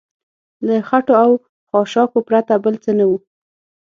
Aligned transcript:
له 0.65 0.75
خټو 0.87 1.13
او 1.23 1.29
خاشاکو 1.69 2.19
پرته 2.27 2.53
بل 2.63 2.75
څه 2.83 2.91
نه 2.99 3.05
و. 3.09 3.11